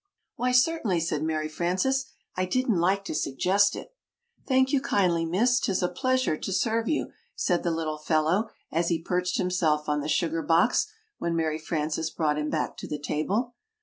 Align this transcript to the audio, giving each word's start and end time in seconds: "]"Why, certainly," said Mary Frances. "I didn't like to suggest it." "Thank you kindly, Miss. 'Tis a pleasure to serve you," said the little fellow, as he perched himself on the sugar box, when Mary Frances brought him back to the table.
"]"Why, 0.37 0.51
certainly," 0.51 0.99
said 0.99 1.21
Mary 1.21 1.47
Frances. 1.47 2.07
"I 2.35 2.45
didn't 2.45 2.79
like 2.79 3.05
to 3.05 3.13
suggest 3.13 3.75
it." 3.75 3.93
"Thank 4.47 4.71
you 4.73 4.81
kindly, 4.81 5.25
Miss. 5.27 5.59
'Tis 5.59 5.83
a 5.83 5.89
pleasure 5.89 6.35
to 6.37 6.51
serve 6.51 6.89
you," 6.89 7.11
said 7.35 7.61
the 7.61 7.69
little 7.69 7.99
fellow, 7.99 8.49
as 8.71 8.87
he 8.89 8.99
perched 8.99 9.37
himself 9.37 9.87
on 9.87 10.01
the 10.01 10.09
sugar 10.09 10.41
box, 10.41 10.87
when 11.19 11.35
Mary 11.35 11.59
Frances 11.59 12.09
brought 12.09 12.39
him 12.39 12.49
back 12.49 12.77
to 12.77 12.87
the 12.87 12.97
table. 12.97 13.53